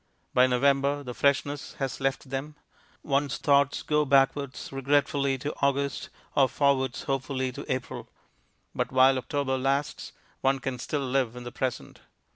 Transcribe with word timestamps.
By 0.33 0.47
November 0.47 1.03
the 1.03 1.13
freshness 1.13 1.75
has 1.75 2.01
left 2.01 2.31
them; 2.31 2.55
one's 3.03 3.37
thoughts 3.37 3.83
go 3.83 4.03
backwards 4.03 4.71
regretfully 4.73 5.37
to 5.37 5.53
August 5.61 6.09
or 6.35 6.49
forwards 6.49 7.03
hopefully 7.03 7.51
to 7.51 7.71
April; 7.71 8.09
but 8.73 8.91
while 8.91 9.19
October 9.19 9.59
lasts, 9.59 10.11
one 10.41 10.57
can 10.57 10.79
still 10.79 11.05
live 11.07 11.35
in 11.35 11.43
the 11.43 11.51
present. 11.51 11.99